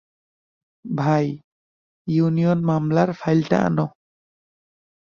ভাই, 0.85 1.25
ইউনিয়ন 2.07 2.59
মামলার 2.63 3.09
ফাইলটা 3.13 3.57
আনো। 3.61 3.85